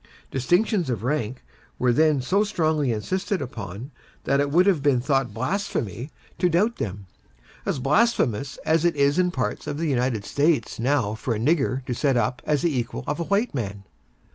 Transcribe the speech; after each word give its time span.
Distinctions 0.31 0.89
of 0.89 1.03
rank 1.03 1.43
were 1.77 1.93
then 1.93 2.21
so 2.23 2.43
strongly 2.43 2.91
insisted 2.91 3.39
upon, 3.39 3.91
that 4.23 4.39
it 4.39 4.49
would 4.49 4.65
have 4.65 4.81
been 4.81 4.99
thought 4.99 5.31
blasphemy 5.31 6.09
to 6.39 6.49
doubt 6.49 6.77
them, 6.77 7.05
as 7.67 7.77
blasphemous 7.77 8.57
as 8.65 8.83
it 8.83 8.95
is 8.95 9.19
in 9.19 9.29
parts 9.29 9.67
of 9.67 9.77
the 9.77 9.85
United 9.85 10.25
States 10.25 10.79
now 10.79 11.13
for 11.13 11.35
a 11.35 11.39
nigger 11.39 11.85
to 11.85 11.93
set 11.93 12.17
up 12.17 12.41
as 12.47 12.63
the 12.63 12.75
equal 12.75 13.03
of 13.05 13.19
a 13.19 13.23
white 13.25 13.53
man. 13.53 13.83